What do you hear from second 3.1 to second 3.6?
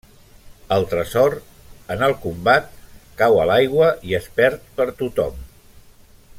cau a